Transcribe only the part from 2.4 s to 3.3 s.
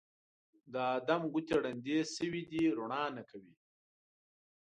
دي روڼا نه